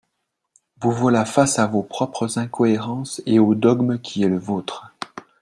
Vous 0.81 0.89
voilà 0.89 1.25
face 1.25 1.59
à 1.59 1.67
vos 1.67 1.83
propres 1.83 2.39
incohérences 2.39 3.21
et 3.27 3.37
au 3.37 3.53
dogme 3.53 3.99
qui 3.99 4.23
est 4.23 4.27
le 4.29 4.39
vôtre. 4.39 4.95